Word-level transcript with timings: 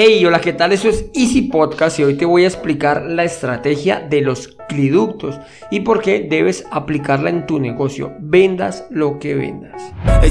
Hey, 0.00 0.24
hola, 0.24 0.40
¿qué 0.40 0.52
tal? 0.52 0.70
Eso 0.70 0.88
es 0.88 1.06
Easy 1.12 1.42
Podcast 1.42 1.98
y 1.98 2.04
hoy 2.04 2.14
te 2.14 2.24
voy 2.24 2.44
a 2.44 2.46
explicar 2.46 3.02
la 3.02 3.24
estrategia 3.24 3.98
de 3.98 4.20
los 4.20 4.56
cliductos 4.68 5.40
y 5.72 5.80
por 5.80 6.02
qué 6.02 6.24
debes 6.30 6.64
aplicarla 6.70 7.30
en 7.30 7.46
tu 7.48 7.58
negocio, 7.58 8.12
vendas 8.20 8.86
lo 8.90 9.18
que 9.18 9.34
vendas. 9.34 9.82
They 10.20 10.30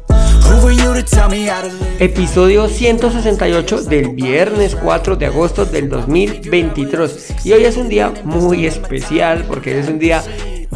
Episodio 1.99 2.67
168 2.67 3.83
del 3.83 4.09
viernes 4.09 4.75
4 4.75 5.15
de 5.15 5.27
agosto 5.27 5.65
del 5.65 5.87
2023. 5.87 7.35
Y 7.45 7.53
hoy 7.53 7.63
es 7.63 7.77
un 7.77 7.87
día 7.87 8.11
muy 8.25 8.65
especial 8.65 9.45
porque 9.47 9.79
es 9.79 9.87
un 9.87 9.97
día 9.97 10.21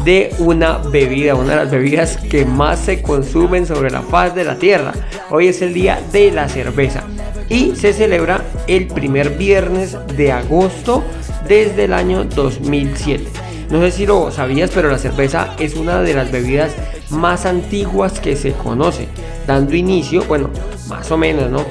de 0.02 0.34
una 0.38 0.78
bebida, 0.78 1.34
una 1.34 1.50
de 1.50 1.56
las 1.56 1.70
bebidas 1.70 2.16
que 2.16 2.46
más 2.46 2.78
se 2.78 3.02
consumen 3.02 3.66
sobre 3.66 3.90
la 3.90 4.00
faz 4.00 4.34
de 4.34 4.44
la 4.44 4.56
tierra. 4.56 4.94
Hoy 5.30 5.48
es 5.48 5.60
el 5.60 5.74
día 5.74 6.00
de 6.10 6.30
la 6.30 6.48
cerveza 6.48 7.04
y 7.50 7.76
se 7.76 7.92
celebra 7.92 8.42
el 8.66 8.86
primer 8.86 9.36
viernes 9.36 9.96
de 10.16 10.32
agosto 10.32 11.04
desde 11.46 11.84
el 11.84 11.92
año 11.92 12.24
2007. 12.24 13.24
No 13.70 13.80
sé 13.80 13.90
si 13.90 14.06
lo 14.06 14.30
sabías, 14.30 14.70
pero 14.72 14.90
la 14.90 14.98
cerveza 14.98 15.54
es 15.58 15.74
una 15.74 16.00
de 16.00 16.14
las 16.14 16.30
bebidas 16.30 16.72
más 17.10 17.46
antiguas 17.46 18.20
que 18.20 18.36
se 18.36 18.52
conoce, 18.52 19.08
dando 19.46 19.74
inicio, 19.74 20.24
bueno, 20.24 20.50
más 20.88 21.10
o 21.10 21.16
menos, 21.16 21.50
¿no? 21.50 21.64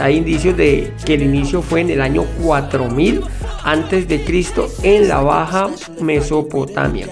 Hay 0.00 0.16
indicios 0.16 0.56
de 0.56 0.92
que 1.04 1.14
el 1.14 1.22
inicio 1.22 1.62
fue 1.62 1.80
en 1.80 1.90
el 1.90 2.00
año 2.00 2.24
4000 2.42 3.22
antes 3.64 4.06
de 4.06 4.22
Cristo 4.22 4.68
en 4.82 5.08
la 5.08 5.20
Baja 5.20 5.70
Mesopotamia. 6.00 7.08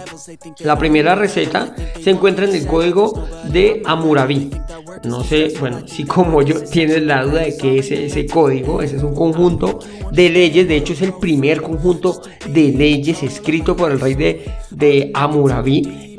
La 0.61 0.79
primera 0.79 1.15
receta 1.15 1.75
se 2.01 2.11
encuentra 2.11 2.45
en 2.45 2.55
el 2.55 2.67
código 2.67 3.27
de 3.51 3.83
Hammurabi. 3.85 4.51
No 5.05 5.25
sé, 5.25 5.53
bueno, 5.59 5.81
si 5.87 6.05
como 6.05 6.43
yo 6.43 6.63
tienes 6.63 7.03
la 7.03 7.25
duda 7.25 7.43
de 7.43 7.57
qué 7.57 7.79
es 7.79 7.91
ese 7.91 8.27
código, 8.27 8.83
ese 8.83 8.97
es 8.97 9.03
un 9.03 9.15
conjunto 9.15 9.81
de 10.13 10.29
leyes, 10.29 10.69
de 10.69 10.77
hecho 10.77 10.93
es 10.93 11.03
el 11.03 11.15
primer 11.15 11.63
conjunto 11.63 12.23
de 12.49 12.69
leyes 12.71 13.23
escrito 13.23 13.75
por 13.75 13.91
el 13.91 14.01
rey 14.01 14.15
de, 14.15 14.45
de 14.71 15.11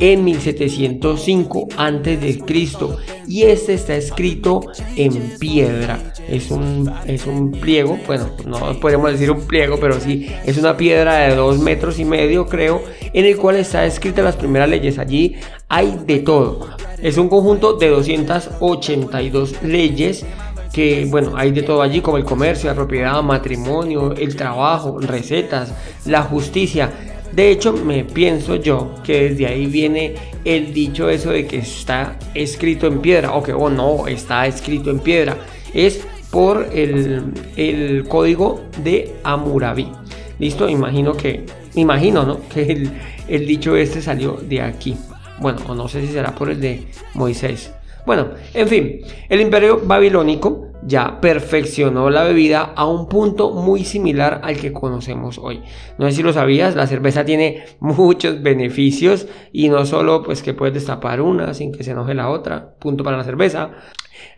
en 0.04 0.26
1705 0.26 1.70
antes 1.78 2.20
de 2.20 2.38
Cristo 2.40 2.98
y 3.26 3.44
este 3.44 3.73
está 3.73 3.96
escrito 3.96 4.59
en 4.98 5.38
piedra. 5.40 5.98
Es 6.28 6.52
un, 6.52 6.92
es 7.08 7.26
un 7.26 7.52
pliego, 7.52 7.98
bueno, 8.06 8.30
no 8.46 8.78
podemos 8.81 9.14
decir 9.14 9.31
un 9.31 9.48
pliego, 9.48 9.78
pero 9.80 9.98
sí 10.02 10.28
es 10.46 10.58
una 10.58 10.76
piedra 10.76 11.20
de 11.20 11.36
dos 11.36 11.58
metros 11.59 12.00
y 12.00 12.06
medio, 12.06 12.48
creo, 12.48 12.84
en 13.14 13.24
el 13.24 13.38
cual 13.38 13.56
está 13.56 13.86
escrita 13.86 14.22
las 14.22 14.36
primeras 14.36 14.68
leyes. 14.68 15.00
Allí 15.00 15.38
hay 15.70 15.98
de 16.06 16.20
todo. 16.20 16.68
Es 17.02 17.18
un 17.18 17.30
conjunto 17.30 17.78
de 17.78 17.88
282 17.88 19.64
leyes 19.64 20.26
que 20.74 21.08
bueno, 21.09 21.31
hay 21.38 21.52
de 21.52 21.62
todo 21.62 21.81
allí 21.81 22.02
como 22.02 22.18
el 22.18 22.25
comercio, 22.25 22.70
la 22.70 22.75
propiedad, 22.75 23.24
matrimonio, 23.24 24.12
el 24.12 24.35
trabajo, 24.35 25.00
recetas, 25.00 25.74
la 26.06 26.24
justicia. 26.24 26.91
De 27.36 27.50
hecho, 27.50 27.74
me 27.74 28.04
pienso 28.04 28.56
yo 28.56 28.94
que 29.04 29.30
desde 29.30 29.48
ahí 29.48 29.66
viene 29.66 30.14
el 30.46 30.72
dicho 30.72 31.10
eso 31.10 31.32
de 31.32 31.48
que 31.48 31.58
está 31.58 32.20
escrito 32.36 32.86
en 32.86 33.00
piedra, 33.00 33.34
o 33.34 33.42
que 33.42 33.54
oh, 33.54 33.70
no, 33.70 34.08
está 34.08 34.46
escrito 34.46 34.92
en 34.92 35.00
piedra. 35.00 35.38
Es 35.74 36.06
por 36.30 36.70
el, 36.72 38.06
código 38.08 38.62
de 38.84 39.16
Amurabi. 39.24 39.92
Listo, 40.38 40.70
imagino 40.70 41.14
que, 41.14 41.46
imagino, 41.74 42.24
¿no? 42.24 42.40
Que 42.54 42.72
el, 42.72 42.92
el 43.28 43.48
dicho 43.48 43.76
este 43.76 44.02
salió 44.02 44.34
de 44.34 44.62
aquí. 44.62 44.96
Bueno, 45.40 45.60
o 45.68 45.74
no 45.74 45.88
sé 45.88 46.02
si 46.02 46.14
será 46.14 46.36
por 46.36 46.52
el 46.52 46.62
de 46.62 46.86
Moisés. 47.16 47.74
Bueno, 48.06 48.28
en 48.54 48.68
fin, 48.68 49.02
el 49.30 49.42
imperio 49.42 49.82
babilónico 49.84 50.72
ya 50.86 51.22
perfeccionó 51.22 52.10
la 52.10 52.24
bebida 52.24 52.74
a 52.76 52.86
un 52.86 53.08
punto 53.08 53.52
muy 53.52 53.84
similar 53.84 54.42
al 54.44 54.58
que 54.58 54.74
conocemos 54.74 55.38
hoy. 55.38 55.62
No 55.98 56.06
sé 56.08 56.18
si 56.18 56.24
lo 56.24 56.34
sabías, 56.34 56.76
la 56.76 56.88
cerveza 56.88 57.26
tiene 57.26 57.66
muchos 57.80 58.42
beneficios 58.42 59.28
y 59.52 59.70
no 59.70 59.86
solo 59.86 60.24
pues 60.24 60.42
que 60.42 60.54
puedes 60.54 60.74
destapar 60.74 61.22
una 61.22 61.54
sin 61.54 61.72
que 61.72 61.84
se 61.84 61.92
enoje 61.92 62.14
la 62.14 62.30
otra, 62.30 62.76
punto 62.80 63.04
para 63.04 63.18
la 63.18 63.24
cerveza. 63.24 63.72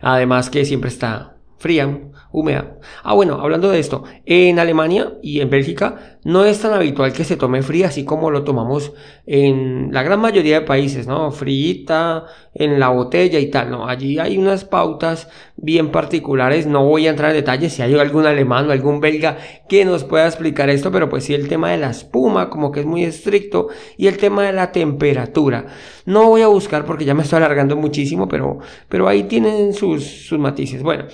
Además 0.00 0.50
que 0.50 0.64
siempre 0.64 0.88
está 0.88 1.35
fría, 1.58 2.00
húmeda. 2.32 2.78
Ah, 3.02 3.14
bueno, 3.14 3.40
hablando 3.40 3.70
de 3.70 3.78
esto, 3.78 4.04
en 4.26 4.58
Alemania 4.58 5.14
y 5.22 5.40
en 5.40 5.48
Bélgica 5.48 6.18
no 6.22 6.44
es 6.44 6.60
tan 6.60 6.74
habitual 6.74 7.12
que 7.12 7.24
se 7.24 7.36
tome 7.36 7.62
fría, 7.62 7.86
así 7.86 8.04
como 8.04 8.30
lo 8.30 8.44
tomamos 8.44 8.92
en 9.26 9.88
la 9.92 10.02
gran 10.02 10.20
mayoría 10.20 10.60
de 10.60 10.66
países, 10.66 11.06
¿no? 11.06 11.30
Frita, 11.30 12.24
en 12.52 12.78
la 12.78 12.88
botella 12.88 13.38
y 13.38 13.50
tal, 13.50 13.70
¿no? 13.70 13.88
Allí 13.88 14.18
hay 14.18 14.36
unas 14.36 14.64
pautas 14.64 15.28
bien 15.56 15.90
particulares, 15.90 16.66
no 16.66 16.84
voy 16.84 17.06
a 17.06 17.10
entrar 17.10 17.30
en 17.30 17.36
detalles 17.36 17.72
si 17.72 17.82
hay 17.82 17.94
algún 17.94 18.26
alemán 18.26 18.68
o 18.68 18.72
algún 18.72 19.00
belga 19.00 19.38
que 19.68 19.84
nos 19.84 20.04
pueda 20.04 20.26
explicar 20.26 20.68
esto, 20.68 20.92
pero 20.92 21.08
pues 21.08 21.24
sí 21.24 21.32
el 21.32 21.48
tema 21.48 21.70
de 21.70 21.78
la 21.78 21.90
espuma, 21.90 22.50
como 22.50 22.70
que 22.70 22.80
es 22.80 22.86
muy 22.86 23.04
estricto, 23.04 23.68
y 23.96 24.08
el 24.08 24.18
tema 24.18 24.42
de 24.42 24.52
la 24.52 24.72
temperatura. 24.72 25.66
No 26.04 26.28
voy 26.28 26.42
a 26.42 26.48
buscar 26.48 26.84
porque 26.84 27.04
ya 27.04 27.14
me 27.14 27.22
estoy 27.22 27.38
alargando 27.38 27.76
muchísimo, 27.76 28.28
pero, 28.28 28.58
pero 28.88 29.08
ahí 29.08 29.22
tienen 29.22 29.72
sus, 29.72 30.04
sus 30.04 30.38
matices. 30.38 30.82
Bueno. 30.82 31.04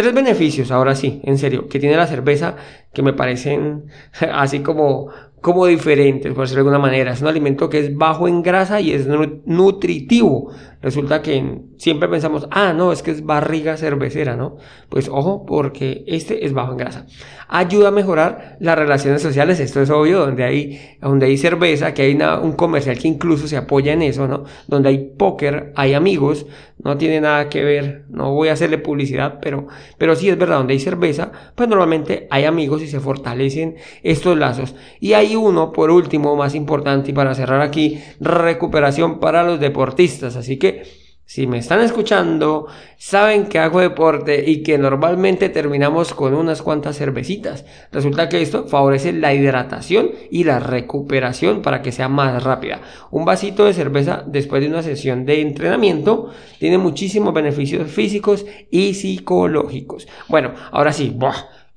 Tres 0.00 0.14
beneficios, 0.14 0.70
ahora 0.70 0.94
sí, 0.94 1.20
en 1.24 1.36
serio, 1.36 1.68
que 1.68 1.78
tiene 1.78 1.94
la 1.94 2.06
cerveza 2.06 2.56
que 2.94 3.02
me 3.02 3.12
parecen 3.12 3.90
así 4.32 4.60
como, 4.60 5.10
como 5.40 5.66
diferentes, 5.66 6.32
por 6.34 6.44
decirlo 6.44 6.64
de 6.64 6.68
alguna 6.68 6.86
manera. 6.86 7.12
Es 7.12 7.22
un 7.22 7.28
alimento 7.28 7.68
que 7.68 7.78
es 7.78 7.96
bajo 7.96 8.28
en 8.28 8.42
grasa 8.42 8.80
y 8.80 8.92
es 8.92 9.06
nutritivo. 9.46 10.52
Resulta 10.82 11.20
que 11.20 11.60
siempre 11.76 12.08
pensamos, 12.08 12.48
ah, 12.50 12.72
no, 12.72 12.90
es 12.90 13.02
que 13.02 13.10
es 13.10 13.24
barriga 13.24 13.76
cervecera, 13.76 14.34
¿no? 14.34 14.56
Pues 14.88 15.10
ojo, 15.10 15.44
porque 15.44 16.04
este 16.06 16.46
es 16.46 16.54
bajo 16.54 16.72
en 16.72 16.78
grasa. 16.78 17.06
Ayuda 17.48 17.88
a 17.88 17.90
mejorar 17.90 18.56
las 18.60 18.78
relaciones 18.78 19.20
sociales, 19.20 19.60
esto 19.60 19.82
es 19.82 19.90
obvio, 19.90 20.20
donde 20.20 20.44
hay, 20.44 20.96
donde 21.02 21.26
hay 21.26 21.36
cerveza, 21.36 21.92
que 21.92 22.02
hay 22.02 22.18
un 22.42 22.52
comercial 22.52 22.98
que 22.98 23.08
incluso 23.08 23.46
se 23.46 23.58
apoya 23.58 23.92
en 23.92 24.00
eso, 24.02 24.26
¿no? 24.26 24.44
Donde 24.68 24.88
hay 24.88 25.12
póker, 25.18 25.72
hay 25.76 25.92
amigos, 25.92 26.46
no 26.82 26.96
tiene 26.96 27.20
nada 27.20 27.50
que 27.50 27.62
ver, 27.62 28.04
no 28.08 28.32
voy 28.32 28.48
a 28.48 28.52
hacerle 28.52 28.78
publicidad, 28.78 29.38
pero, 29.42 29.66
pero 29.98 30.16
sí 30.16 30.30
es 30.30 30.38
verdad, 30.38 30.58
donde 30.58 30.72
hay 30.72 30.80
cerveza, 30.80 31.30
pues 31.54 31.68
normalmente 31.68 32.26
hay 32.30 32.44
amigos 32.44 32.80
y 32.80 32.86
se 32.86 33.00
fortalecen 33.00 33.76
estos 34.02 34.38
lazos. 34.38 34.74
Y 34.98 35.12
hay 35.12 35.29
uno, 35.36 35.72
por 35.72 35.90
último, 35.90 36.36
más 36.36 36.54
importante, 36.54 37.10
y 37.10 37.14
para 37.14 37.34
cerrar 37.34 37.60
aquí, 37.60 38.00
recuperación 38.20 39.20
para 39.20 39.42
los 39.42 39.60
deportistas, 39.60 40.36
así 40.36 40.58
que 40.58 41.00
si 41.30 41.46
me 41.46 41.58
están 41.58 41.80
escuchando, 41.80 42.66
saben 42.96 43.46
que 43.46 43.60
hago 43.60 43.78
deporte 43.78 44.50
y 44.50 44.64
que 44.64 44.78
normalmente 44.78 45.48
terminamos 45.48 46.12
con 46.12 46.34
unas 46.34 46.60
cuantas 46.60 46.98
cervecitas. 46.98 47.64
Resulta 47.92 48.28
que 48.28 48.42
esto 48.42 48.66
favorece 48.66 49.12
la 49.12 49.32
hidratación 49.32 50.10
y 50.32 50.42
la 50.42 50.58
recuperación 50.58 51.62
para 51.62 51.82
que 51.82 51.92
sea 51.92 52.08
más 52.08 52.42
rápida. 52.42 52.80
Un 53.12 53.24
vasito 53.24 53.64
de 53.64 53.74
cerveza 53.74 54.24
después 54.26 54.60
de 54.60 54.70
una 54.70 54.82
sesión 54.82 55.24
de 55.24 55.40
entrenamiento 55.40 56.30
tiene 56.58 56.78
muchísimos 56.78 57.32
beneficios 57.32 57.88
físicos 57.88 58.44
y 58.68 58.94
psicológicos. 58.94 60.08
Bueno, 60.26 60.54
ahora 60.72 60.92
sí, 60.92 61.14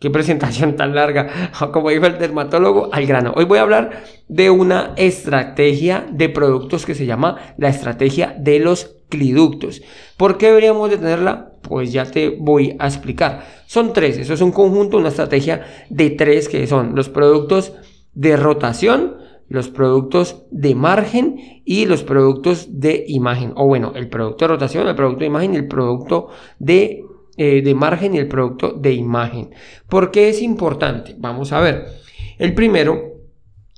Qué 0.04 0.10
presentación 0.10 0.76
tan 0.76 0.94
larga. 0.94 1.50
Como 1.72 1.90
dijo 1.90 2.06
el 2.06 2.18
dermatólogo, 2.18 2.90
al 2.92 3.06
grano. 3.06 3.32
Hoy 3.38 3.46
voy 3.46 3.60
a 3.60 3.62
hablar 3.62 4.04
de 4.28 4.50
una 4.50 4.92
estrategia 4.98 6.06
de 6.12 6.28
productos 6.28 6.86
que 6.86 6.94
se 6.94 7.06
llama 7.06 7.38
la 7.58 7.70
estrategia 7.70 8.36
de 8.38 8.60
los 8.60 8.98
cliductos. 9.08 9.82
¿Por 10.18 10.38
qué 10.38 10.48
deberíamos 10.48 10.90
de 10.90 10.98
tenerla? 10.98 11.54
Pues 11.62 11.94
ya 11.94 12.04
te 12.04 12.36
voy 12.38 12.76
a 12.80 12.88
explicar. 12.88 13.46
Son 13.66 13.94
tres. 13.94 14.18
Eso 14.18 14.34
es 14.34 14.42
un 14.42 14.52
conjunto, 14.52 14.98
una 14.98 15.08
estrategia 15.08 15.64
de 15.90 16.10
tres 16.10 16.50
que 16.50 16.68
son 16.68 16.98
los 16.98 17.08
productos 17.08 17.72
de 18.14 18.36
rotación, 18.36 19.16
los 19.48 19.70
productos 19.70 20.44
de 20.52 20.76
margen 20.76 21.62
y 21.64 21.86
los 21.86 22.04
productos 22.04 22.68
de 22.78 23.06
imagen. 23.08 23.54
O 23.56 23.68
bueno, 23.68 23.94
el 23.96 24.10
producto 24.10 24.44
de 24.44 24.50
rotación, 24.50 24.86
el 24.86 24.96
producto 24.96 25.22
de 25.22 25.28
imagen 25.28 25.54
y 25.54 25.58
el 25.58 25.70
producto 25.70 26.28
de 26.60 27.06
eh, 27.38 27.62
de 27.62 27.74
margen 27.74 28.16
y 28.16 28.20
el 28.20 28.28
producto 28.28 28.72
de 28.72 28.94
imagen. 28.94 29.52
¿Por 29.90 30.12
qué 30.12 30.30
es 30.30 30.42
importante? 30.42 31.16
Vamos 31.18 31.52
a 31.52 31.62
ver. 31.62 31.88
El 32.38 32.54
primero, 32.54 33.14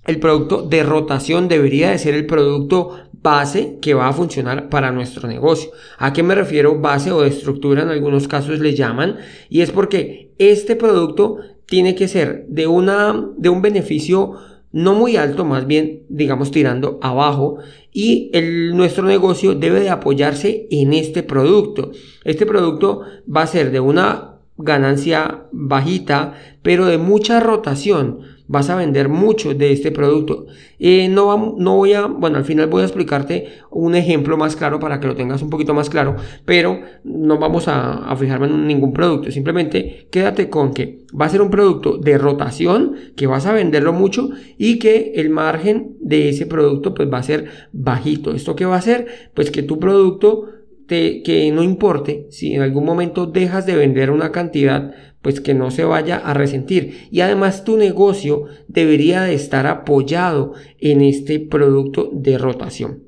el 0.05 0.19
producto 0.19 0.61
de 0.63 0.83
rotación 0.83 1.47
debería 1.47 1.91
de 1.91 1.97
ser 1.97 2.13
el 2.13 2.25
producto 2.25 3.09
base 3.25 3.79
que 3.81 3.93
va 3.93 4.07
a 4.07 4.13
funcionar 4.13 4.69
para 4.69 4.91
nuestro 4.91 5.27
negocio. 5.27 5.71
¿A 5.97 6.13
qué 6.13 6.21
me 6.21 6.35
refiero? 6.35 6.79
Base 6.79 7.11
o 7.11 7.23
estructura 7.23 7.81
en 7.81 7.89
algunos 7.89 8.27
casos 8.27 8.59
le 8.59 8.75
llaman 8.75 9.17
y 9.49 9.61
es 9.61 9.71
porque 9.71 10.33
este 10.37 10.75
producto 10.75 11.37
tiene 11.65 11.95
que 11.95 12.07
ser 12.07 12.45
de 12.47 12.67
una 12.67 13.29
de 13.37 13.49
un 13.49 13.61
beneficio 13.61 14.33
no 14.75 14.93
muy 14.93 15.15
alto, 15.15 15.45
más 15.45 15.65
bien 15.67 16.03
digamos 16.09 16.51
tirando 16.51 16.99
abajo 17.01 17.59
y 17.93 18.29
el, 18.33 18.75
nuestro 18.75 19.05
negocio 19.05 19.55
debe 19.55 19.79
de 19.79 19.89
apoyarse 19.89 20.67
en 20.69 20.91
este 20.91 21.23
producto. 21.23 21.91
Este 22.25 22.45
producto 22.45 23.03
va 23.33 23.43
a 23.43 23.47
ser 23.47 23.71
de 23.71 23.79
una 23.79 24.41
ganancia 24.57 25.45
bajita, 25.53 26.33
pero 26.61 26.87
de 26.87 26.97
mucha 26.97 27.39
rotación. 27.39 28.19
Vas 28.47 28.69
a 28.69 28.75
vender 28.75 29.09
mucho 29.09 29.53
de 29.53 29.71
este 29.71 29.91
producto. 29.91 30.45
Eh, 30.77 31.07
no, 31.09 31.55
no 31.57 31.77
voy 31.77 31.93
a, 31.93 32.05
bueno, 32.05 32.37
al 32.37 32.45
final 32.45 32.67
voy 32.67 32.81
a 32.81 32.85
explicarte 32.85 33.47
un 33.71 33.95
ejemplo 33.95 34.37
más 34.37 34.55
claro 34.55 34.79
para 34.79 34.99
que 34.99 35.07
lo 35.07 35.15
tengas 35.15 35.41
un 35.41 35.49
poquito 35.49 35.73
más 35.73 35.89
claro, 35.89 36.15
pero 36.45 36.81
no 37.03 37.37
vamos 37.39 37.67
a, 37.67 38.15
fijarme 38.17 38.47
en 38.47 38.67
ningún 38.67 38.93
producto. 38.93 39.31
Simplemente 39.31 40.07
quédate 40.11 40.49
con 40.49 40.73
que 40.73 41.05
va 41.19 41.25
a 41.25 41.29
ser 41.29 41.41
un 41.41 41.49
producto 41.49 41.97
de 41.97 42.17
rotación, 42.17 42.95
que 43.15 43.27
vas 43.27 43.45
a 43.45 43.53
venderlo 43.53 43.93
mucho 43.93 44.29
y 44.57 44.79
que 44.79 45.13
el 45.15 45.29
margen 45.29 45.95
de 45.99 46.29
ese 46.29 46.45
producto 46.45 46.93
pues 46.93 47.11
va 47.11 47.17
a 47.17 47.23
ser 47.23 47.47
bajito. 47.73 48.33
¿Esto 48.33 48.55
qué 48.55 48.65
va 48.65 48.75
a 48.75 48.79
hacer? 48.79 49.31
Pues 49.33 49.51
que 49.51 49.63
tu 49.63 49.79
producto 49.79 50.47
que 50.87 51.51
no 51.53 51.63
importe 51.63 52.27
si 52.29 52.53
en 52.53 52.61
algún 52.61 52.85
momento 52.85 53.25
dejas 53.25 53.65
de 53.65 53.75
vender 53.75 54.11
una 54.11 54.31
cantidad, 54.31 54.93
pues 55.21 55.41
que 55.41 55.53
no 55.53 55.71
se 55.71 55.83
vaya 55.85 56.17
a 56.17 56.33
resentir. 56.33 57.07
Y 57.11 57.21
además 57.21 57.63
tu 57.63 57.77
negocio 57.77 58.45
debería 58.67 59.23
de 59.23 59.33
estar 59.33 59.65
apoyado 59.65 60.53
en 60.79 61.01
este 61.01 61.39
producto 61.39 62.09
de 62.13 62.37
rotación. 62.37 63.03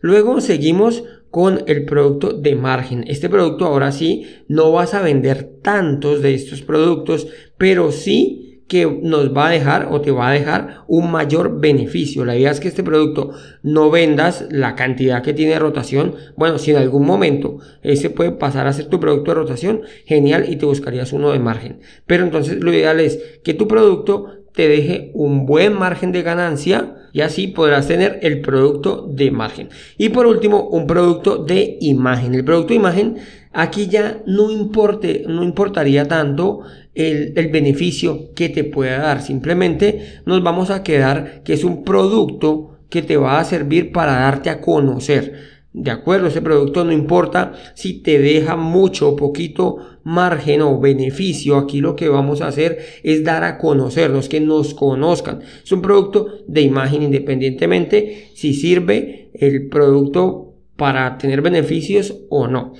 Luego 0.00 0.40
seguimos 0.40 1.04
con 1.30 1.64
el 1.66 1.84
producto 1.84 2.32
de 2.32 2.54
margen. 2.54 3.04
Este 3.08 3.28
producto 3.28 3.66
ahora 3.66 3.90
sí 3.90 4.24
no 4.48 4.70
vas 4.70 4.94
a 4.94 5.02
vender 5.02 5.58
tantos 5.62 6.22
de 6.22 6.34
estos 6.34 6.62
productos, 6.62 7.26
pero 7.58 7.90
sí 7.90 8.43
que 8.68 8.86
nos 9.02 9.36
va 9.36 9.48
a 9.48 9.50
dejar 9.50 9.88
o 9.90 10.00
te 10.00 10.10
va 10.10 10.28
a 10.28 10.32
dejar 10.32 10.84
un 10.86 11.10
mayor 11.10 11.60
beneficio. 11.60 12.24
La 12.24 12.36
idea 12.36 12.50
es 12.50 12.60
que 12.60 12.68
este 12.68 12.82
producto 12.82 13.30
no 13.62 13.90
vendas 13.90 14.46
la 14.50 14.74
cantidad 14.74 15.22
que 15.22 15.34
tiene 15.34 15.52
de 15.52 15.58
rotación. 15.58 16.14
Bueno, 16.36 16.58
si 16.58 16.70
en 16.70 16.78
algún 16.78 17.04
momento 17.06 17.58
ese 17.82 18.10
puede 18.10 18.32
pasar 18.32 18.66
a 18.66 18.72
ser 18.72 18.86
tu 18.86 19.00
producto 19.00 19.30
de 19.30 19.34
rotación, 19.36 19.82
genial 20.06 20.46
y 20.48 20.56
te 20.56 20.66
buscarías 20.66 21.12
uno 21.12 21.32
de 21.32 21.38
margen. 21.38 21.80
Pero 22.06 22.24
entonces 22.24 22.62
lo 22.62 22.72
ideal 22.72 23.00
es 23.00 23.40
que 23.44 23.54
tu 23.54 23.68
producto 23.68 24.44
te 24.54 24.68
deje 24.68 25.10
un 25.14 25.46
buen 25.46 25.72
margen 25.72 26.12
de 26.12 26.22
ganancia 26.22 26.94
y 27.12 27.20
así 27.20 27.48
podrás 27.48 27.88
tener 27.88 28.20
el 28.22 28.40
producto 28.40 29.08
de 29.08 29.30
margen. 29.30 29.68
Y 29.98 30.08
por 30.08 30.26
último, 30.26 30.68
un 30.68 30.86
producto 30.86 31.38
de 31.38 31.76
imagen. 31.80 32.34
El 32.34 32.44
producto 32.44 32.68
de 32.68 32.76
imagen 32.76 33.16
aquí 33.54 33.86
ya 33.86 34.22
no 34.26 34.50
importe, 34.50 35.24
no 35.26 35.42
importaría 35.42 36.06
tanto 36.06 36.60
el, 36.94 37.32
beneficio 37.50 38.34
que 38.34 38.48
te 38.48 38.64
pueda 38.64 38.98
dar. 38.98 39.22
Simplemente 39.22 40.20
nos 40.26 40.42
vamos 40.42 40.70
a 40.70 40.82
quedar 40.82 41.42
que 41.44 41.54
es 41.54 41.64
un 41.64 41.84
producto 41.84 42.78
que 42.90 43.02
te 43.02 43.16
va 43.16 43.40
a 43.40 43.44
servir 43.44 43.92
para 43.92 44.12
darte 44.12 44.50
a 44.50 44.60
conocer. 44.60 45.54
De 45.72 45.90
acuerdo, 45.90 46.28
ese 46.28 46.40
producto 46.40 46.84
no 46.84 46.92
importa 46.92 47.52
si 47.74 47.94
te 47.94 48.18
deja 48.20 48.54
mucho 48.54 49.08
o 49.08 49.16
poquito 49.16 49.78
margen 50.04 50.62
o 50.62 50.78
beneficio. 50.78 51.56
Aquí 51.56 51.80
lo 51.80 51.96
que 51.96 52.08
vamos 52.08 52.40
a 52.40 52.48
hacer 52.48 52.78
es 53.02 53.24
dar 53.24 53.42
a 53.42 53.58
conocernos, 53.58 54.28
que 54.28 54.40
nos 54.40 54.74
conozcan. 54.74 55.40
Es 55.64 55.72
un 55.72 55.82
producto 55.82 56.28
de 56.46 56.60
imagen 56.60 57.02
independientemente 57.02 58.30
si 58.34 58.54
sirve 58.54 59.30
el 59.34 59.68
producto 59.68 60.54
para 60.76 61.18
tener 61.18 61.42
beneficios 61.42 62.14
o 62.30 62.46
no. 62.46 62.74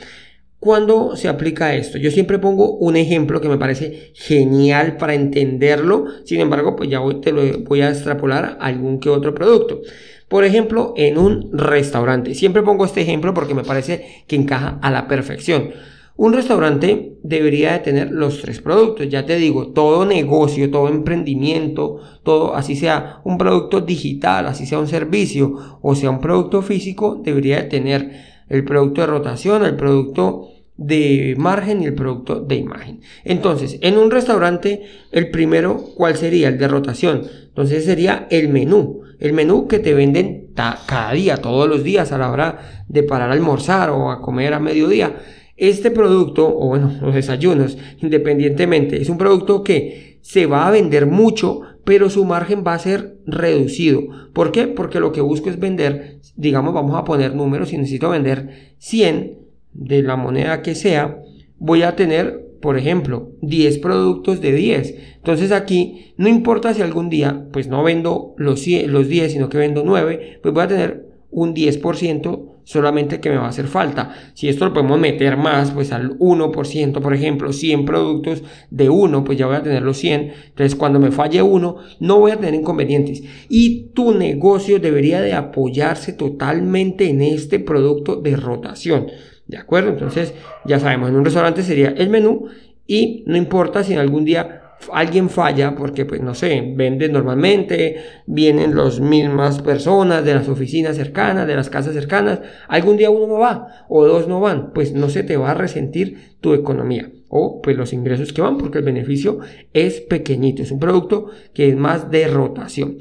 ¿Cuándo 0.64 1.14
se 1.14 1.28
aplica 1.28 1.74
esto? 1.74 1.98
Yo 1.98 2.10
siempre 2.10 2.38
pongo 2.38 2.78
un 2.78 2.96
ejemplo 2.96 3.38
que 3.38 3.50
me 3.50 3.58
parece 3.58 4.12
genial 4.14 4.96
para 4.96 5.12
entenderlo. 5.12 6.06
Sin 6.24 6.40
embargo, 6.40 6.74
pues 6.74 6.88
ya 6.88 7.00
te 7.20 7.32
lo 7.32 7.42
voy 7.64 7.82
a 7.82 7.90
extrapolar 7.90 8.56
a 8.58 8.64
algún 8.64 8.98
que 8.98 9.10
otro 9.10 9.34
producto. 9.34 9.82
Por 10.26 10.42
ejemplo, 10.42 10.94
en 10.96 11.18
un 11.18 11.50
restaurante. 11.52 12.34
Siempre 12.34 12.62
pongo 12.62 12.86
este 12.86 13.02
ejemplo 13.02 13.34
porque 13.34 13.52
me 13.52 13.62
parece 13.62 14.24
que 14.26 14.36
encaja 14.36 14.78
a 14.80 14.90
la 14.90 15.06
perfección. 15.06 15.68
Un 16.16 16.32
restaurante 16.32 17.18
debería 17.22 17.74
de 17.74 17.80
tener 17.80 18.10
los 18.10 18.40
tres 18.40 18.62
productos. 18.62 19.10
Ya 19.10 19.26
te 19.26 19.36
digo, 19.36 19.66
todo 19.72 20.06
negocio, 20.06 20.70
todo 20.70 20.88
emprendimiento, 20.88 22.00
todo, 22.22 22.54
así 22.54 22.74
sea 22.74 23.20
un 23.24 23.36
producto 23.36 23.82
digital, 23.82 24.46
así 24.46 24.64
sea 24.64 24.78
un 24.78 24.88
servicio 24.88 25.78
o 25.82 25.94
sea 25.94 26.08
un 26.08 26.20
producto 26.20 26.62
físico, 26.62 27.20
debería 27.22 27.56
de 27.56 27.64
tener 27.64 28.12
el 28.48 28.64
producto 28.64 29.02
de 29.02 29.08
rotación, 29.08 29.64
el 29.64 29.76
producto 29.76 30.53
de 30.76 31.34
margen 31.38 31.82
y 31.82 31.86
el 31.86 31.94
producto 31.94 32.40
de 32.40 32.56
imagen. 32.56 33.00
Entonces, 33.24 33.78
en 33.80 33.96
un 33.96 34.10
restaurante, 34.10 34.82
el 35.12 35.30
primero, 35.30 35.76
¿cuál 35.96 36.16
sería? 36.16 36.48
El 36.48 36.58
de 36.58 36.68
rotación. 36.68 37.22
Entonces 37.48 37.84
sería 37.84 38.26
el 38.30 38.48
menú. 38.48 39.02
El 39.20 39.32
menú 39.32 39.68
que 39.68 39.78
te 39.78 39.94
venden 39.94 40.48
cada 40.54 41.12
día, 41.12 41.36
todos 41.36 41.68
los 41.68 41.84
días, 41.84 42.10
a 42.12 42.18
la 42.18 42.30
hora 42.30 42.84
de 42.88 43.02
parar 43.04 43.30
a 43.30 43.32
almorzar 43.32 43.90
o 43.90 44.10
a 44.10 44.20
comer 44.20 44.52
a 44.54 44.60
mediodía. 44.60 45.16
Este 45.56 45.92
producto, 45.92 46.46
o 46.46 46.68
bueno, 46.68 46.92
los 47.00 47.14
desayunos, 47.14 47.78
independientemente, 48.02 49.00
es 49.00 49.08
un 49.08 49.18
producto 49.18 49.62
que 49.62 50.18
se 50.22 50.46
va 50.46 50.66
a 50.66 50.70
vender 50.72 51.06
mucho, 51.06 51.60
pero 51.84 52.10
su 52.10 52.24
margen 52.24 52.64
va 52.66 52.74
a 52.74 52.78
ser 52.78 53.18
reducido. 53.26 54.02
¿Por 54.32 54.50
qué? 54.50 54.66
Porque 54.66 54.98
lo 54.98 55.12
que 55.12 55.20
busco 55.20 55.50
es 55.50 55.60
vender, 55.60 56.18
digamos, 56.34 56.74
vamos 56.74 56.96
a 56.96 57.04
poner 57.04 57.36
números, 57.36 57.68
si 57.68 57.76
necesito 57.76 58.10
vender 58.10 58.74
100 58.78 59.43
de 59.74 60.02
la 60.02 60.16
moneda 60.16 60.62
que 60.62 60.74
sea, 60.74 61.18
voy 61.58 61.82
a 61.82 61.94
tener 61.94 62.44
por 62.64 62.78
ejemplo, 62.78 63.32
10 63.42 63.76
productos 63.80 64.40
de 64.40 64.54
10. 64.54 64.94
Entonces 65.16 65.52
aquí 65.52 66.14
no 66.16 66.30
importa 66.30 66.72
si 66.72 66.80
algún 66.80 67.10
día 67.10 67.46
pues 67.52 67.68
no 67.68 67.82
vendo 67.82 68.32
los, 68.38 68.66
los 68.66 69.06
10, 69.06 69.32
sino 69.32 69.50
que 69.50 69.58
vendo 69.58 69.82
9, 69.84 70.38
pues 70.42 70.54
voy 70.54 70.62
a 70.62 70.68
tener 70.68 71.06
un 71.30 71.54
10% 71.54 72.54
solamente 72.64 73.20
que 73.20 73.28
me 73.28 73.36
va 73.36 73.44
a 73.44 73.48
hacer 73.50 73.66
falta. 73.66 74.14
Si 74.32 74.48
esto 74.48 74.64
lo 74.64 74.72
podemos 74.72 74.98
meter 74.98 75.36
más, 75.36 75.72
pues 75.72 75.92
al 75.92 76.18
1%, 76.18 77.02
por 77.02 77.12
ejemplo, 77.12 77.52
100 77.52 77.84
productos 77.84 78.42
de 78.70 78.88
1, 78.88 79.24
pues 79.24 79.36
ya 79.36 79.44
voy 79.44 79.56
a 79.56 79.62
tener 79.62 79.82
los 79.82 79.98
100. 79.98 80.32
Entonces 80.48 80.74
cuando 80.74 80.98
me 80.98 81.10
falle 81.10 81.42
uno, 81.42 81.76
no 82.00 82.18
voy 82.18 82.30
a 82.30 82.36
tener 82.36 82.54
inconvenientes. 82.54 83.22
Y 83.50 83.90
tu 83.92 84.14
negocio 84.14 84.78
debería 84.78 85.20
de 85.20 85.34
apoyarse 85.34 86.14
totalmente 86.14 87.10
en 87.10 87.20
este 87.20 87.58
producto 87.58 88.16
de 88.16 88.36
rotación. 88.36 89.08
¿De 89.46 89.58
acuerdo? 89.58 89.90
Entonces, 89.90 90.34
ya 90.64 90.80
sabemos, 90.80 91.10
en 91.10 91.16
un 91.16 91.24
restaurante 91.24 91.62
sería 91.62 91.90
el 91.90 92.08
menú 92.08 92.48
y 92.86 93.24
no 93.26 93.36
importa 93.36 93.84
si 93.84 93.92
en 93.92 93.98
algún 93.98 94.24
día 94.24 94.62
alguien 94.92 95.30
falla 95.30 95.74
porque 95.74 96.04
pues 96.04 96.20
no 96.20 96.34
sé, 96.34 96.72
vende 96.74 97.08
normalmente, 97.08 97.96
vienen 98.26 98.74
las 98.74 99.00
mismas 99.00 99.60
personas 99.62 100.24
de 100.24 100.34
las 100.34 100.48
oficinas 100.48 100.96
cercanas, 100.96 101.46
de 101.46 101.56
las 101.56 101.70
casas 101.70 101.94
cercanas, 101.94 102.40
algún 102.68 102.96
día 102.96 103.10
uno 103.10 103.26
no 103.26 103.38
va 103.38 103.86
o 103.88 104.06
dos 104.06 104.28
no 104.28 104.40
van, 104.40 104.72
pues 104.72 104.92
no 104.92 105.08
se 105.08 105.22
te 105.22 105.36
va 105.36 105.52
a 105.52 105.54
resentir 105.54 106.36
tu 106.40 106.54
economía 106.54 107.10
o 107.28 107.60
pues 107.62 107.76
los 107.76 107.92
ingresos 107.92 108.32
que 108.32 108.42
van 108.42 108.58
porque 108.58 108.78
el 108.78 108.84
beneficio 108.84 109.40
es 109.72 110.00
pequeñito, 110.00 110.62
es 110.62 110.70
un 110.70 110.78
producto 110.78 111.30
que 111.52 111.68
es 111.68 111.76
más 111.76 112.10
de 112.10 112.28
rotación. 112.28 112.98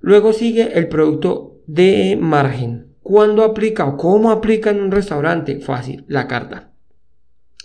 Luego 0.00 0.32
sigue 0.32 0.78
el 0.78 0.88
producto 0.88 1.60
de 1.66 2.18
margen. 2.20 2.91
¿Cuándo 3.02 3.42
aplica 3.44 3.84
o 3.86 3.96
cómo 3.96 4.30
aplica 4.30 4.70
en 4.70 4.80
un 4.80 4.90
restaurante? 4.90 5.60
Fácil, 5.60 6.04
la 6.08 6.28
carta. 6.28 6.70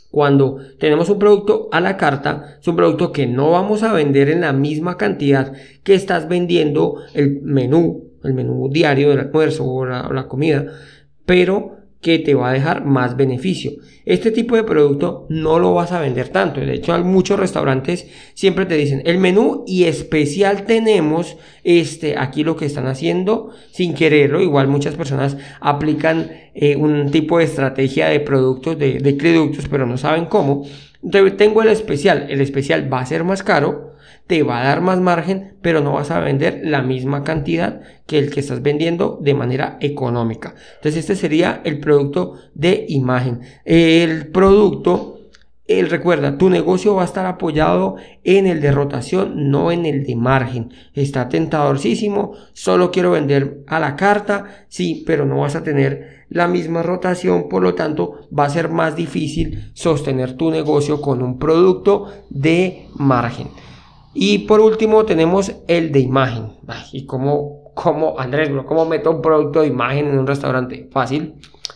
Cuando 0.09 0.57
tenemos 0.79 1.09
un 1.09 1.19
producto 1.19 1.69
a 1.71 1.79
la 1.79 1.97
carta, 1.97 2.57
es 2.59 2.67
un 2.67 2.75
producto 2.75 3.11
que 3.11 3.27
no 3.27 3.51
vamos 3.51 3.83
a 3.83 3.93
vender 3.93 4.29
en 4.29 4.41
la 4.41 4.53
misma 4.53 4.97
cantidad 4.97 5.53
que 5.83 5.93
estás 5.93 6.27
vendiendo 6.27 7.01
el 7.13 7.41
menú, 7.43 8.11
el 8.23 8.33
menú 8.33 8.69
diario 8.69 9.09
del 9.09 9.19
almuerzo 9.19 9.65
o 9.65 9.85
la, 9.85 10.07
o 10.07 10.13
la 10.13 10.27
comida, 10.27 10.65
pero 11.25 11.76
que 12.01 12.19
te 12.19 12.35
va 12.35 12.49
a 12.49 12.53
dejar 12.53 12.85
más 12.85 13.17
beneficio. 13.17 13.71
Este 14.05 14.31
tipo 14.31 14.55
de 14.55 14.63
producto 14.63 15.25
no 15.29 15.59
lo 15.59 15.73
vas 15.73 15.91
a 15.91 15.99
vender 15.99 16.29
tanto. 16.29 16.61
De 16.61 16.73
hecho, 16.73 16.97
muchos 17.03 17.39
restaurantes 17.39 18.07
siempre 18.33 18.65
te 18.65 18.75
dicen 18.75 19.01
el 19.05 19.17
menú 19.17 19.63
y 19.67 19.85
especial 19.85 20.65
tenemos 20.65 21.37
este 21.63 22.17
aquí 22.17 22.43
lo 22.43 22.55
que 22.55 22.65
están 22.65 22.87
haciendo 22.87 23.49
sin 23.71 23.93
quererlo. 23.93 24.41
Igual 24.41 24.67
muchas 24.67 24.95
personas 24.95 25.37
aplican 25.59 26.31
eh, 26.53 26.75
un 26.75 27.11
tipo 27.11 27.39
de 27.39 27.45
estrategia 27.45 28.07
de 28.07 28.19
productos, 28.19 28.77
de, 28.77 28.99
de 28.99 29.13
productos, 29.13 29.67
pero 29.69 29.85
no 29.85 29.97
saben 29.97 30.25
cómo. 30.25 30.65
Tengo 31.37 31.61
el 31.61 31.69
especial. 31.69 32.27
El 32.29 32.41
especial 32.41 32.91
va 32.91 33.01
a 33.01 33.05
ser 33.05 33.23
más 33.23 33.43
caro 33.43 33.96
te 34.27 34.43
va 34.43 34.61
a 34.61 34.65
dar 34.65 34.81
más 34.81 34.99
margen, 34.99 35.55
pero 35.61 35.81
no 35.81 35.93
vas 35.93 36.11
a 36.11 36.19
vender 36.19 36.61
la 36.63 36.81
misma 36.81 37.23
cantidad 37.23 37.81
que 38.05 38.19
el 38.19 38.29
que 38.29 38.41
estás 38.41 38.61
vendiendo 38.61 39.17
de 39.21 39.33
manera 39.33 39.77
económica. 39.79 40.53
Entonces 40.75 40.99
este 40.99 41.15
sería 41.15 41.61
el 41.63 41.79
producto 41.79 42.33
de 42.53 42.85
imagen. 42.89 43.41
El 43.65 44.27
producto 44.27 45.17
él 45.67 45.89
recuerda, 45.89 46.37
tu 46.37 46.49
negocio 46.49 46.95
va 46.95 47.01
a 47.01 47.05
estar 47.05 47.25
apoyado 47.25 47.97
en 48.23 48.47
el 48.47 48.61
de 48.61 48.71
rotación, 48.71 49.49
no 49.51 49.69
en 49.71 49.85
el 49.85 50.05
de 50.05 50.15
margen. 50.15 50.71
Está 50.93 51.27
tentadorcísimo, 51.27 52.33
solo 52.53 52.89
quiero 52.89 53.11
vender 53.11 53.63
a 53.67 53.79
la 53.79 53.97
carta, 53.97 54.65
sí, 54.69 55.03
pero 55.05 55.25
no 55.25 55.39
vas 55.39 55.57
a 55.57 55.63
tener 55.63 56.25
la 56.29 56.47
misma 56.47 56.83
rotación, 56.83 57.49
por 57.49 57.63
lo 57.63 57.75
tanto 57.75 58.27
va 58.37 58.45
a 58.45 58.49
ser 58.49 58.69
más 58.69 58.95
difícil 58.95 59.71
sostener 59.73 60.37
tu 60.37 60.51
negocio 60.51 61.01
con 61.01 61.21
un 61.21 61.37
producto 61.37 62.13
de 62.29 62.87
margen. 62.95 63.49
Y 64.19 64.39
por 64.39 64.61
último 64.61 65.05
tenemos 65.05 65.51
el 65.67 65.91
de 65.91 65.99
imagen. 65.99 66.53
¿Y 66.91 67.05
cómo, 67.05 67.71
cómo 67.75 68.19
Andrés, 68.19 68.49
cómo 68.65 68.83
meto 68.83 69.11
un 69.11 69.21
producto 69.21 69.61
de 69.61 69.67
imagen 69.67 70.07
en 70.07 70.17
un 70.17 70.25
restaurante? 70.25 70.89
Fácil, 70.91 71.35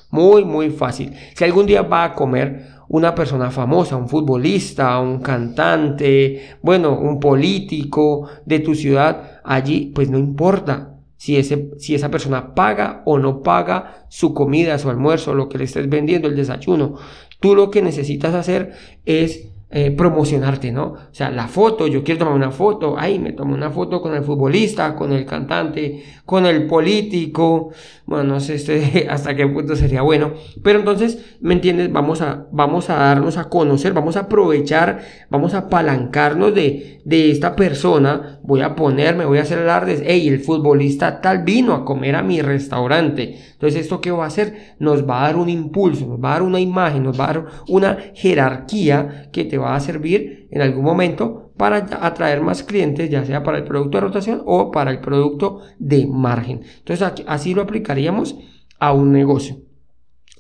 muy, 0.10 0.44
muy 0.44 0.72
fácil. 0.72 1.14
Si 1.36 1.44
algún 1.44 1.68
día 1.68 1.84
va 1.84 2.04
a 2.04 2.14
comer 2.16 2.66
una 2.88 3.14
persona 3.14 3.52
famosa, 3.52 3.96
un 3.96 4.10
futbolista, 4.10 5.00
un 5.00 5.20
cantante, 5.20 6.58
bueno, 6.64 6.98
un 6.98 7.20
político 7.20 8.28
de 8.44 8.58
tu 8.58 8.74
ciudad, 8.74 9.40
allí 9.44 9.92
pues 9.94 10.10
no 10.10 10.18
importa 10.18 10.96
si, 11.18 11.38
ese, 11.38 11.70
si 11.78 11.94
esa 11.94 12.10
persona 12.10 12.56
paga 12.56 13.04
o 13.06 13.20
no 13.20 13.44
paga 13.44 14.08
su 14.10 14.34
comida, 14.34 14.80
su 14.80 14.90
almuerzo, 14.90 15.36
lo 15.36 15.48
que 15.48 15.60
le 15.60 15.66
estés 15.66 15.88
vendiendo, 15.88 16.28
el 16.28 16.36
desayuno. 16.36 16.96
Tú 17.40 17.54
lo 17.54 17.70
que 17.70 17.84
necesitas 17.84 18.34
hacer 18.34 18.74
es 19.06 19.52
eh, 19.74 19.92
promocionarte, 19.92 20.72
¿no? 20.72 20.84
O 20.84 20.98
sea, 21.14 21.32
la 21.32 21.48
foto, 21.48 21.88
yo 21.88 22.04
quiero 22.04 22.20
tomar 22.20 22.34
una 22.34 22.52
foto, 22.52 22.96
ay, 22.98 23.20
me 23.20 23.32
tomo 23.32 23.54
una 23.56 23.70
foto 23.70 24.02
con 24.02 24.14
el 24.14 24.24
futbolista, 24.24 24.96
con 24.96 25.14
el 25.14 25.26
cantante, 25.26 26.04
con 26.32 26.46
el 26.46 26.66
político, 26.66 27.72
bueno, 28.06 28.24
no 28.36 28.40
sé 28.40 29.06
hasta 29.10 29.36
qué 29.36 29.46
punto 29.48 29.76
sería 29.76 30.02
bueno, 30.02 30.32
pero 30.64 30.80
entonces, 30.80 31.36
¿me 31.42 31.54
entiendes? 31.54 31.92
Vamos 31.92 32.22
a, 32.22 32.48
vamos 32.54 32.90
a 32.90 32.96
darnos 32.96 33.36
a 33.36 33.50
conocer, 33.50 33.92
vamos 33.92 34.16
a 34.16 34.22
aprovechar, 34.22 35.02
vamos 35.30 35.54
a 35.54 35.58
apalancarnos 35.58 36.56
de, 36.56 37.02
de 37.04 37.32
esta 37.32 37.54
persona, 37.54 38.40
voy 38.44 38.62
a 38.62 38.78
ponerme, 38.78 39.26
voy 39.26 39.40
a 39.40 39.42
hacer 39.42 39.60
alardes, 39.60 40.04
hey, 40.06 40.26
el 40.30 40.40
futbolista 40.40 41.20
tal 41.20 41.44
vino 41.44 41.74
a 41.74 41.84
comer 41.84 42.16
a 42.16 42.24
mi 42.24 42.42
restaurante, 42.42 43.38
entonces, 43.52 43.82
¿esto 43.82 44.00
qué 44.00 44.12
va 44.12 44.24
a 44.24 44.28
hacer? 44.28 44.76
Nos 44.80 45.06
va 45.08 45.26
a 45.26 45.28
dar 45.28 45.36
un 45.36 45.50
impulso, 45.50 46.08
nos 46.08 46.24
va 46.24 46.30
a 46.30 46.34
dar 46.36 46.44
una 46.44 46.62
imagen, 46.62 47.04
nos 47.04 47.20
va 47.20 47.26
a 47.26 47.34
dar 47.34 47.46
una 47.68 47.98
jerarquía 48.14 49.28
que 49.34 49.44
te 49.44 49.58
va 49.58 49.76
a 49.76 49.80
servir 49.82 50.41
en 50.52 50.62
algún 50.62 50.84
momento 50.84 51.52
para 51.58 51.78
atraer 52.02 52.42
más 52.42 52.64
clientes, 52.64 53.10
ya 53.10 53.26
sea 53.26 53.44
para 53.44 53.58
el 53.58 53.64
producto 53.64 53.98
de 53.98 54.02
rotación 54.02 54.44
o 54.46 54.70
para 54.70 54.92
el 54.92 55.00
producto 55.00 55.62
de 55.80 56.06
margen. 56.06 56.62
Entonces 56.80 57.26
así 57.26 57.54
lo 57.54 57.62
aplicaríamos 57.62 58.36
a 58.80 58.94
un 58.94 59.12
negocio. 59.12 59.58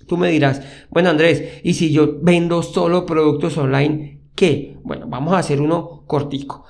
Tú 0.07 0.17
me 0.17 0.29
dirás, 0.29 0.61
bueno 0.89 1.09
Andrés, 1.09 1.61
¿y 1.63 1.73
si 1.73 1.91
yo 1.91 2.19
vendo 2.21 2.61
solo 2.63 3.05
productos 3.05 3.57
online, 3.57 4.19
qué? 4.35 4.77
Bueno, 4.83 5.05
vamos 5.07 5.33
a 5.33 5.37
hacer 5.37 5.61
uno 5.61 6.03
cortico. 6.05 6.65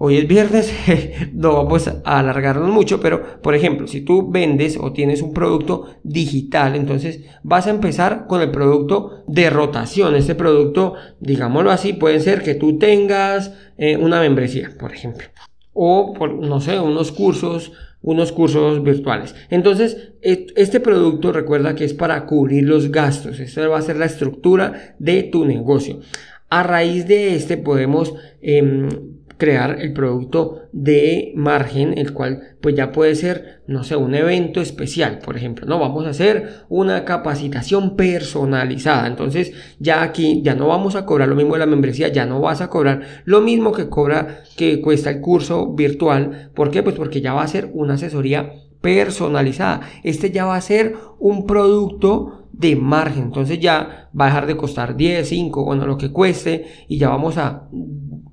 Hoy 0.00 0.16
es 0.16 0.28
viernes, 0.28 0.72
no 1.32 1.54
vamos 1.54 1.88
a 1.88 2.18
alargarnos 2.20 2.70
mucho, 2.70 3.00
pero 3.00 3.40
por 3.42 3.56
ejemplo, 3.56 3.88
si 3.88 4.02
tú 4.02 4.30
vendes 4.30 4.78
o 4.80 4.92
tienes 4.92 5.22
un 5.22 5.34
producto 5.34 5.86
digital, 6.04 6.76
entonces 6.76 7.24
vas 7.42 7.66
a 7.66 7.70
empezar 7.70 8.26
con 8.28 8.40
el 8.40 8.52
producto 8.52 9.24
de 9.26 9.50
rotación. 9.50 10.14
Este 10.14 10.36
producto, 10.36 10.94
digámoslo 11.18 11.72
así, 11.72 11.94
puede 11.94 12.20
ser 12.20 12.44
que 12.44 12.54
tú 12.54 12.78
tengas 12.78 13.52
eh, 13.76 13.96
una 13.96 14.20
membresía, 14.20 14.70
por 14.78 14.94
ejemplo, 14.94 15.26
o 15.72 16.14
por, 16.14 16.32
no 16.32 16.60
sé, 16.60 16.78
unos 16.78 17.10
cursos, 17.10 17.72
unos 18.00 18.30
cursos 18.30 18.84
virtuales. 18.84 19.34
Entonces, 19.50 20.12
este 20.22 20.78
producto 20.78 21.32
recuerda 21.32 21.74
que 21.74 21.84
es 21.84 21.94
para 21.94 22.24
cubrir 22.24 22.68
los 22.68 22.92
gastos. 22.92 23.40
Esta 23.40 23.66
va 23.66 23.78
a 23.78 23.82
ser 23.82 23.96
la 23.96 24.06
estructura 24.06 24.94
de 25.00 25.24
tu 25.24 25.44
negocio. 25.44 25.98
A 26.50 26.62
raíz 26.62 27.08
de 27.08 27.34
este 27.34 27.56
podemos 27.56 28.14
em, 28.40 28.88
crear 29.38 29.80
el 29.80 29.92
producto 29.92 30.62
de 30.72 31.32
margen, 31.36 31.96
el 31.96 32.12
cual 32.12 32.56
pues 32.60 32.74
ya 32.74 32.92
puede 32.92 33.14
ser, 33.14 33.62
no 33.66 33.84
sé, 33.84 33.96
un 33.96 34.14
evento 34.14 34.60
especial, 34.60 35.20
por 35.24 35.36
ejemplo, 35.36 35.64
no 35.66 35.78
vamos 35.78 36.06
a 36.06 36.10
hacer 36.10 36.64
una 36.68 37.04
capacitación 37.04 37.96
personalizada, 37.96 39.06
entonces 39.06 39.52
ya 39.78 40.02
aquí 40.02 40.42
ya 40.42 40.54
no 40.54 40.66
vamos 40.66 40.96
a 40.96 41.06
cobrar 41.06 41.28
lo 41.28 41.36
mismo 41.36 41.54
de 41.54 41.60
la 41.60 41.66
membresía, 41.66 42.08
ya 42.08 42.26
no 42.26 42.40
vas 42.40 42.60
a 42.60 42.68
cobrar 42.68 43.02
lo 43.24 43.40
mismo 43.40 43.72
que 43.72 43.88
cobra 43.88 44.42
que 44.56 44.80
cuesta 44.80 45.10
el 45.10 45.20
curso 45.20 45.72
virtual, 45.72 46.50
¿por 46.54 46.70
qué? 46.70 46.82
Pues 46.82 46.96
porque 46.96 47.20
ya 47.20 47.32
va 47.32 47.42
a 47.42 47.48
ser 47.48 47.70
una 47.72 47.94
asesoría 47.94 48.52
personalizada. 48.80 49.80
Este 50.04 50.30
ya 50.30 50.44
va 50.44 50.56
a 50.56 50.60
ser 50.60 50.94
un 51.18 51.46
producto 51.46 52.48
de 52.52 52.76
margen. 52.76 53.24
Entonces 53.24 53.60
ya 53.60 54.10
va 54.18 54.26
a 54.26 54.28
dejar 54.28 54.46
de 54.46 54.56
costar 54.56 54.96
10, 54.96 55.28
5, 55.28 55.64
bueno, 55.64 55.86
lo 55.86 55.96
que 55.96 56.10
cueste 56.12 56.66
y 56.88 56.98
ya 56.98 57.08
vamos 57.08 57.38
a 57.38 57.68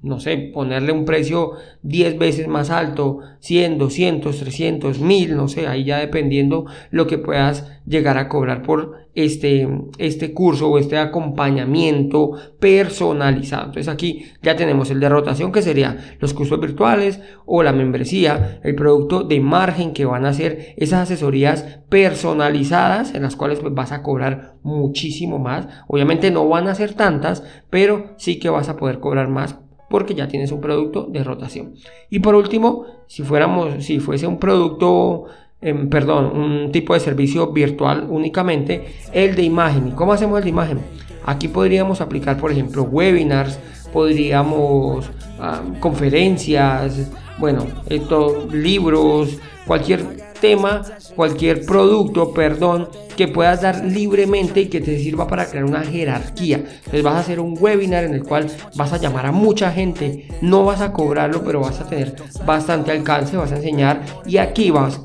no 0.06 0.20
sé, 0.20 0.38
ponerle 0.38 0.92
un 0.92 1.04
precio 1.04 1.54
10 1.82 2.18
veces 2.20 2.48
más 2.48 2.70
alto, 2.70 3.20
100, 3.40 3.80
200, 3.80 4.38
300, 4.38 5.00
1000, 5.00 5.36
no 5.36 5.48
sé, 5.48 5.68
ahí 5.68 5.84
ya 5.84 5.98
dependiendo 5.98 6.66
lo 6.92 7.08
que 7.08 7.18
puedas 7.18 7.68
llegar 7.88 8.18
a 8.18 8.30
cobrar 8.30 8.62
por 8.62 9.06
este, 9.16 9.68
este 9.98 10.34
curso 10.34 10.70
o 10.70 10.78
este 10.78 10.98
acompañamiento 10.98 12.32
personalizado. 12.60 13.68
Entonces 13.68 13.88
aquí 13.88 14.26
ya 14.42 14.56
tenemos 14.56 14.92
el 14.92 15.00
de 15.00 15.10
rotación 15.10 15.52
que 15.52 15.62
sería 15.62 15.98
los 16.20 16.34
cursos 16.34 16.60
virtuales 16.60 17.22
o 17.46 17.64
la 17.64 17.72
membresía, 17.72 18.60
el 18.64 18.76
producto 18.76 19.24
de 19.24 19.40
margen 19.40 19.94
que 19.94 20.06
van 20.06 20.26
a 20.26 20.34
ser 20.34 20.74
esas 20.78 21.04
asesorías 21.04 21.80
personalizadas 21.90 23.16
en 23.16 23.24
las 23.24 23.36
cuales 23.36 23.60
pues, 23.60 23.74
vas 23.74 23.92
a 23.92 24.04
cobrar 24.04 24.56
muchísimo 24.64 25.40
más. 25.40 25.68
Obviamente 25.88 26.30
no 26.30 26.48
van 26.48 26.68
a 26.68 26.76
ser 26.76 26.94
tantas, 26.94 27.44
pero 27.70 28.16
sí 28.18 28.38
que 28.40 28.50
vas 28.50 28.70
a 28.70 28.78
poder 28.78 29.00
cobrar 29.00 29.30
más 29.30 29.60
porque 29.90 30.16
ya 30.16 30.28
tienes 30.28 30.52
un 30.52 30.62
producto 30.62 31.04
de 31.10 31.24
rotación. 31.24 31.76
Y 32.10 32.20
por 32.20 32.36
último, 32.36 32.86
si 33.08 33.24
fuéramos, 33.24 33.84
si 33.84 34.00
fuese 34.00 34.28
un 34.28 34.40
producto, 34.40 35.26
em, 35.62 35.90
perdón, 35.90 36.26
un 36.38 36.72
tipo 36.72 36.94
de 36.94 37.00
servicio 37.00 37.52
virtual 37.52 38.08
únicamente, 38.10 38.86
el 39.14 39.36
de 39.36 39.44
imagen. 39.44 39.90
¿Y 39.90 39.92
cómo 39.92 40.14
hacemos 40.14 40.38
el 40.40 40.44
de 40.46 40.50
imagen? 40.50 40.80
Aquí 41.26 41.48
podríamos 41.48 42.02
aplicar, 42.02 42.38
por 42.38 42.52
ejemplo, 42.52 42.84
webinars, 42.84 43.60
podríamos 43.92 45.10
ah, 45.40 45.62
conferencias, 45.80 47.12
bueno, 47.38 47.66
estos 47.90 48.54
libros, 48.54 49.38
cualquier 49.66 50.26
tema, 50.40 50.84
cualquier 51.16 51.66
producto, 51.66 52.34
perdón, 52.34 52.90
que 53.16 53.28
puedas 53.28 53.62
dar 53.62 53.84
libremente 53.86 54.62
y 54.62 54.68
que 54.68 54.82
te 54.82 55.00
sirva 55.00 55.28
para 55.28 55.46
crear 55.46 55.66
una 55.66 55.84
jerarquía. 55.84 56.58
Entonces 56.58 57.04
vas 57.04 57.16
a 57.16 57.20
hacer 57.20 57.40
un 57.40 57.58
webinar 57.60 58.04
en 58.04 58.14
el 58.14 58.24
cual 58.24 58.48
vas 58.76 58.94
a 58.94 58.98
llamar 58.98 59.26
a 59.26 59.32
mucha 59.32 59.72
gente, 59.72 60.28
no 60.42 60.66
vas 60.66 60.82
a 60.82 60.92
cobrarlo, 60.92 61.44
pero 61.44 61.62
vas 61.62 61.80
a 61.80 61.88
tener 61.88 62.16
bastante 62.46 62.92
alcance, 62.92 63.38
vas 63.38 63.52
a 63.52 63.58
enseñar 63.58 64.02
y 64.26 64.38
aquí 64.38 64.72
vas 64.72 65.02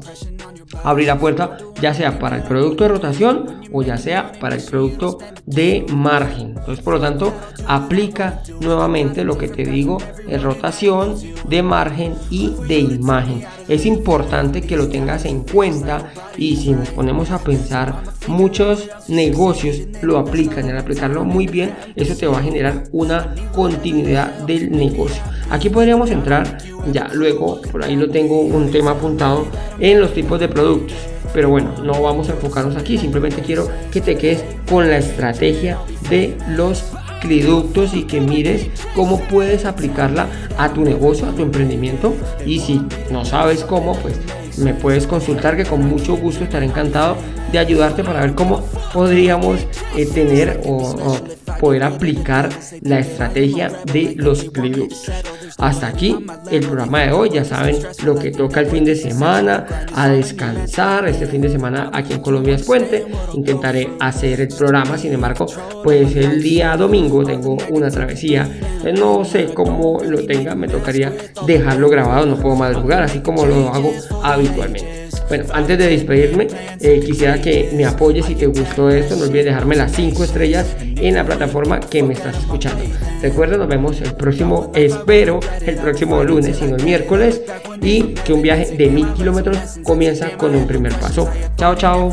abrir 0.84 1.08
la 1.08 1.18
puerta 1.18 1.58
ya 1.80 1.94
sea 1.94 2.18
para 2.18 2.36
el 2.36 2.42
producto 2.42 2.84
de 2.84 2.90
rotación 2.90 3.60
o 3.72 3.82
ya 3.82 3.96
sea 3.96 4.32
para 4.40 4.56
el 4.56 4.62
producto 4.62 5.18
de 5.46 5.86
margen. 5.92 6.54
Entonces, 6.58 6.84
por 6.84 6.94
lo 6.94 7.00
tanto, 7.00 7.32
aplica 7.66 8.42
nuevamente 8.60 9.24
lo 9.24 9.38
que 9.38 9.48
te 9.48 9.64
digo 9.64 9.98
de 10.26 10.38
rotación, 10.38 11.16
de 11.48 11.62
margen 11.62 12.14
y 12.30 12.54
de 12.68 12.78
imagen. 12.80 13.44
Es 13.68 13.86
importante 13.86 14.62
que 14.62 14.76
lo 14.76 14.88
tengas 14.88 15.24
en 15.24 15.42
cuenta 15.42 16.12
y 16.36 16.56
si 16.56 16.72
nos 16.72 16.90
ponemos 16.90 17.30
a 17.30 17.38
pensar, 17.38 18.02
muchos 18.26 18.88
negocios 19.08 19.82
lo 20.02 20.18
aplican. 20.18 20.68
Al 20.68 20.78
aplicarlo 20.78 21.24
muy 21.24 21.46
bien, 21.46 21.74
eso 21.96 22.16
te 22.16 22.26
va 22.26 22.38
a 22.38 22.42
generar 22.42 22.84
una 22.92 23.34
continuidad 23.54 24.40
del 24.40 24.70
negocio. 24.72 25.22
Aquí 25.50 25.68
podríamos 25.68 26.10
entrar, 26.10 26.58
ya 26.92 27.08
luego 27.12 27.60
por 27.72 27.84
ahí 27.84 27.96
lo 27.96 28.08
tengo 28.08 28.40
un 28.40 28.70
tema 28.70 28.92
apuntado 28.92 29.46
en 29.80 30.00
los 30.00 30.14
tipos 30.14 30.38
de 30.38 30.48
productos. 30.48 30.96
Pero 31.32 31.50
bueno, 31.50 31.74
no 31.82 32.00
vamos 32.02 32.28
a 32.28 32.32
enfocarnos 32.32 32.76
aquí, 32.76 32.98
simplemente 32.98 33.42
quiero 33.42 33.68
que 33.92 34.00
te 34.00 34.16
quedes 34.16 34.44
con 34.68 34.88
la 34.88 34.98
estrategia 34.98 35.78
de 36.08 36.36
los 36.48 36.84
cliductos 37.20 37.94
y 37.94 38.04
que 38.04 38.20
mires 38.20 38.68
cómo 38.94 39.20
puedes 39.20 39.64
aplicarla 39.64 40.26
a 40.58 40.72
tu 40.72 40.82
negocio, 40.82 41.28
a 41.28 41.32
tu 41.32 41.42
emprendimiento. 41.42 42.14
Y 42.44 42.60
si 42.60 42.82
no 43.10 43.24
sabes 43.24 43.62
cómo, 43.64 43.94
pues 43.96 44.18
me 44.58 44.74
puedes 44.74 45.06
consultar 45.06 45.56
que 45.56 45.64
con 45.64 45.86
mucho 45.86 46.16
gusto 46.16 46.44
estaré 46.44 46.66
encantado 46.66 47.16
de 47.52 47.58
ayudarte 47.58 48.04
para 48.04 48.20
ver 48.20 48.34
cómo 48.34 48.64
podríamos 48.92 49.60
eh, 49.96 50.06
tener 50.06 50.60
o, 50.64 51.16
poder 51.60 51.82
aplicar 51.84 52.48
la 52.82 53.00
estrategia 53.00 53.70
de 53.92 54.14
los 54.16 54.44
cliductos. 54.44 55.10
Hasta 55.58 55.88
aquí 55.88 56.16
el 56.50 56.60
programa 56.60 57.00
de 57.00 57.12
hoy. 57.12 57.30
Ya 57.30 57.44
saben 57.44 57.76
lo 58.04 58.16
que 58.16 58.30
toca 58.30 58.60
el 58.60 58.66
fin 58.66 58.84
de 58.84 58.96
semana, 58.96 59.66
a 59.94 60.08
descansar. 60.08 61.06
Este 61.06 61.26
fin 61.26 61.42
de 61.42 61.50
semana 61.50 61.90
aquí 61.92 62.14
en 62.14 62.20
Colombia 62.20 62.54
es 62.54 62.62
puente. 62.62 63.04
Intentaré 63.34 63.90
hacer 64.00 64.40
el 64.40 64.48
programa. 64.48 64.96
Sin 64.96 65.12
embargo, 65.12 65.46
pues 65.84 66.16
el 66.16 66.42
día 66.42 66.76
domingo 66.76 67.22
tengo 67.24 67.56
una 67.70 67.90
travesía. 67.90 68.48
No 68.96 69.24
sé 69.24 69.52
cómo 69.52 70.00
lo 70.02 70.24
tenga. 70.24 70.54
Me 70.54 70.66
tocaría 70.68 71.12
dejarlo 71.46 71.90
grabado. 71.90 72.26
No 72.26 72.36
puedo 72.36 72.56
madrugar 72.56 73.02
así 73.02 73.20
como 73.20 73.44
lo 73.44 73.68
hago 73.68 73.92
habitualmente. 74.22 74.99
Bueno, 75.28 75.44
antes 75.52 75.78
de 75.78 75.88
despedirme, 75.88 76.46
eh, 76.80 77.00
quisiera 77.04 77.40
que 77.40 77.70
me 77.72 77.84
apoyes 77.84 78.26
si 78.26 78.34
te 78.34 78.46
gustó 78.46 78.90
esto. 78.90 79.16
No 79.16 79.24
olvides 79.24 79.46
dejarme 79.46 79.76
las 79.76 79.92
5 79.92 80.24
estrellas 80.24 80.66
en 80.80 81.14
la 81.14 81.24
plataforma 81.24 81.80
que 81.80 82.02
me 82.02 82.14
estás 82.14 82.36
escuchando. 82.36 82.82
Recuerda, 83.22 83.56
nos 83.56 83.68
vemos 83.68 84.00
el 84.00 84.14
próximo, 84.14 84.72
espero, 84.74 85.40
el 85.64 85.76
próximo 85.76 86.22
lunes, 86.24 86.56
sino 86.56 86.76
el 86.76 86.84
miércoles. 86.84 87.42
Y 87.82 88.14
que 88.14 88.32
un 88.32 88.42
viaje 88.42 88.76
de 88.76 88.88
mil 88.88 89.06
kilómetros 89.14 89.58
comienza 89.82 90.30
con 90.36 90.54
un 90.54 90.66
primer 90.66 90.94
paso. 90.94 91.28
Chao, 91.56 91.74
chao. 91.74 92.12